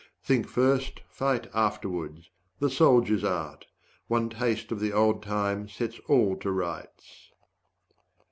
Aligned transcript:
Think 0.23 0.47
first, 0.47 1.01
fight 1.11 1.45
afterwards 1.53 2.31
the 2.57 2.71
soldier's 2.71 3.23
art; 3.23 3.67
One 4.07 4.31
taste 4.31 4.71
of 4.71 4.79
the 4.79 4.91
old 4.91 5.21
time 5.21 5.69
sets 5.69 5.99
all 6.07 6.35
to 6.37 6.51
rights. 6.51 7.29